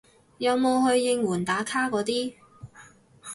[0.39, 2.33] 有冇去應援打卡嗰啲